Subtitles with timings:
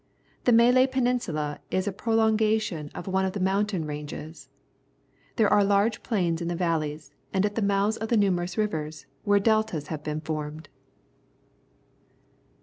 [0.45, 4.49] The Malay Peninsula is a pro longation of one of the mountain ranges.
[5.35, 9.05] There are large plains in the valleys and at the mouths of the numerous rivers,
[9.25, 10.69] where deltas have been formed.